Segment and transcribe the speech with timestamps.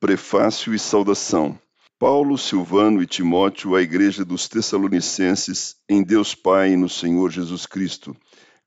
[0.00, 1.58] Prefácio e saudação.
[1.98, 7.66] Paulo, Silvano e Timóteo à Igreja dos Tessalonicenses, em Deus Pai e no Senhor Jesus
[7.66, 8.16] Cristo.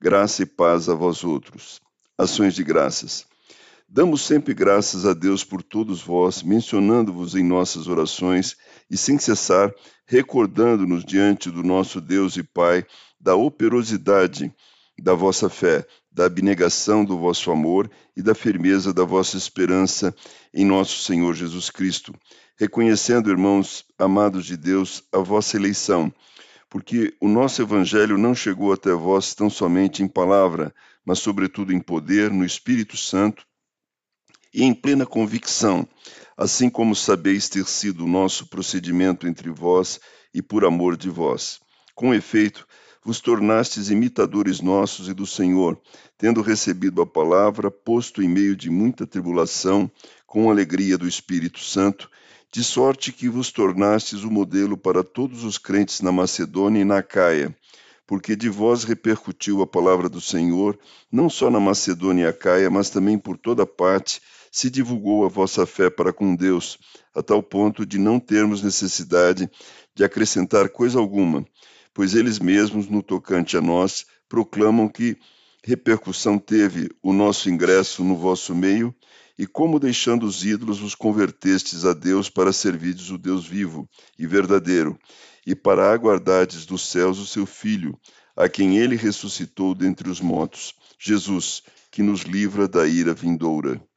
[0.00, 1.80] Graça e paz a vós outros.
[2.16, 3.26] Ações de graças.
[3.88, 8.56] Damos sempre graças a Deus por todos vós, mencionando-vos em nossas orações
[8.88, 9.74] e sem cessar
[10.06, 12.86] recordando-nos diante do nosso Deus e Pai
[13.20, 14.54] da operosidade
[15.02, 20.14] da vossa fé, da abnegação do vosso amor e da firmeza da vossa esperança
[20.52, 22.14] em nosso Senhor Jesus Cristo,
[22.56, 26.12] reconhecendo, irmãos amados de Deus, a vossa eleição,
[26.70, 30.74] porque o nosso evangelho não chegou até vós tão somente em palavra,
[31.04, 33.44] mas sobretudo em poder, no Espírito Santo
[34.52, 35.86] e em plena convicção,
[36.36, 40.00] assim como sabeis ter sido o nosso procedimento entre vós
[40.32, 41.60] e por amor de vós.
[41.94, 42.66] Com efeito,
[43.04, 45.78] vos tornastes imitadores nossos e do Senhor,
[46.16, 49.90] tendo recebido a palavra, posto em meio de muita tribulação,
[50.26, 52.10] com alegria do Espírito Santo,
[52.50, 57.02] de sorte que vos tornastes o modelo para todos os crentes na Macedônia e na
[57.02, 57.54] Caia,
[58.06, 60.78] porque de vós repercutiu a palavra do Senhor,
[61.10, 65.66] não só na Macedônia e Acaia, mas também por toda parte, se divulgou a vossa
[65.66, 66.78] fé para com Deus,
[67.14, 69.50] a tal ponto de não termos necessidade
[69.94, 71.44] de acrescentar coisa alguma,
[71.94, 75.16] pois eles mesmos, no tocante a nós, proclamam que
[75.64, 78.94] repercussão teve o nosso ingresso no vosso meio
[79.38, 84.26] e como deixando os ídolos vos convertestes a Deus para servirdes o Deus vivo e
[84.26, 84.98] verdadeiro
[85.46, 87.98] e para aguardardes dos céus o seu Filho,
[88.36, 93.80] a quem ele ressuscitou dentre os mortos, Jesus, que nos livra da ira vindoura.